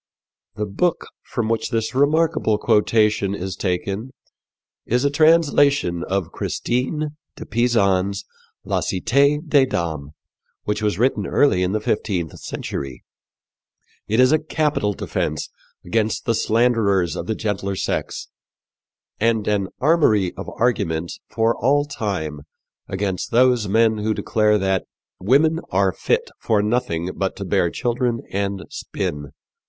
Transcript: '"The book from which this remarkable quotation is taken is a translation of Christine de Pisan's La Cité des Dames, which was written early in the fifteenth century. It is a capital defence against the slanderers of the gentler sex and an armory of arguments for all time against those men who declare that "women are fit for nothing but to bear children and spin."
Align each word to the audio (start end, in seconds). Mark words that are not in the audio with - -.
'"The 0.55 0.65
book 0.65 1.05
from 1.21 1.47
which 1.47 1.69
this 1.69 1.93
remarkable 1.93 2.57
quotation 2.57 3.35
is 3.35 3.55
taken 3.55 4.09
is 4.83 5.05
a 5.05 5.11
translation 5.11 6.03
of 6.05 6.31
Christine 6.31 7.17
de 7.35 7.45
Pisan's 7.45 8.25
La 8.65 8.81
Cité 8.81 9.47
des 9.47 9.67
Dames, 9.67 10.09
which 10.63 10.81
was 10.81 10.97
written 10.97 11.27
early 11.27 11.61
in 11.61 11.73
the 11.73 11.79
fifteenth 11.79 12.39
century. 12.39 13.03
It 14.07 14.19
is 14.19 14.31
a 14.31 14.39
capital 14.39 14.93
defence 14.95 15.49
against 15.85 16.25
the 16.25 16.33
slanderers 16.33 17.15
of 17.15 17.27
the 17.27 17.35
gentler 17.35 17.75
sex 17.75 18.27
and 19.19 19.47
an 19.47 19.67
armory 19.79 20.33
of 20.33 20.49
arguments 20.57 21.19
for 21.29 21.55
all 21.55 21.85
time 21.85 22.39
against 22.87 23.29
those 23.29 23.67
men 23.67 23.99
who 23.99 24.15
declare 24.15 24.57
that 24.57 24.87
"women 25.19 25.59
are 25.69 25.91
fit 25.91 26.31
for 26.39 26.63
nothing 26.63 27.11
but 27.15 27.35
to 27.35 27.45
bear 27.45 27.69
children 27.69 28.21
and 28.31 28.65
spin." 28.71 29.29